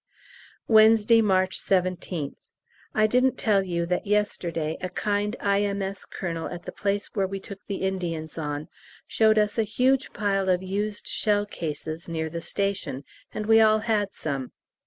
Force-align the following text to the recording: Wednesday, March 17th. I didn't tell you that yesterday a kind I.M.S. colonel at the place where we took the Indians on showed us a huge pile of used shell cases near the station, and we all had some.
Wednesday, 0.67 1.21
March 1.21 1.59
17th. 1.59 2.33
I 2.95 3.05
didn't 3.05 3.37
tell 3.37 3.61
you 3.61 3.85
that 3.85 4.07
yesterday 4.07 4.75
a 4.81 4.89
kind 4.89 5.35
I.M.S. 5.39 6.05
colonel 6.07 6.47
at 6.49 6.63
the 6.63 6.71
place 6.71 7.13
where 7.13 7.27
we 7.27 7.39
took 7.39 7.63
the 7.67 7.83
Indians 7.83 8.35
on 8.35 8.67
showed 9.05 9.37
us 9.37 9.59
a 9.59 9.63
huge 9.63 10.11
pile 10.11 10.49
of 10.49 10.63
used 10.63 11.07
shell 11.07 11.45
cases 11.45 12.09
near 12.09 12.31
the 12.31 12.41
station, 12.41 13.03
and 13.31 13.45
we 13.45 13.61
all 13.61 13.77
had 13.77 14.11
some. 14.11 14.53